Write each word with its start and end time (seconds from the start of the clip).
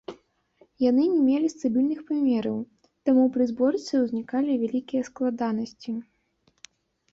Яны 0.83 1.03
не 1.15 1.19
мелі 1.27 1.47
стабільных 1.55 1.99
памераў, 2.07 2.57
таму 3.11 3.23
пры 3.37 3.43
зборцы 3.53 3.93
ўзнікалі 4.07 4.59
вялікія 4.65 5.01
складанасці. 5.13 5.91